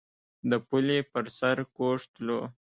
د 0.49 0.51
پولې 0.67 0.99
پر 1.11 1.25
سر 1.37 1.57
کوږ 1.75 1.99
تلو. 2.13 2.41